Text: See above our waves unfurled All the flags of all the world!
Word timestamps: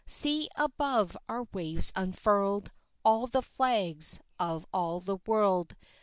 See 0.07 0.49
above 0.57 1.15
our 1.29 1.43
waves 1.53 1.93
unfurled 1.95 2.71
All 3.05 3.27
the 3.27 3.43
flags 3.43 4.19
of 4.39 4.65
all 4.73 4.99
the 4.99 5.19
world! 5.27 5.75